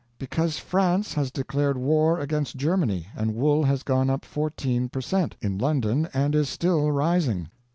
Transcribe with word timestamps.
"Because 0.17 0.57
France 0.57 1.13
has 1.13 1.29
declared 1.29 1.77
war 1.77 2.19
against 2.19 2.55
Germany, 2.57 3.05
and 3.15 3.35
wool 3.35 3.63
has 3.65 3.83
gone 3.83 4.09
up 4.09 4.25
fourteen 4.25 4.89
per 4.89 4.99
cent. 4.99 5.35
in 5.41 5.59
London 5.59 6.09
and 6.11 6.33
is 6.33 6.49
still 6.49 6.89
rising." 6.91 7.49